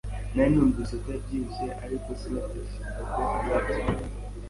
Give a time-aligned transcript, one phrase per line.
[0.33, 4.05] Nari numvise ko yabyibushye, ariko sinatekerezaga ko azabyibuha.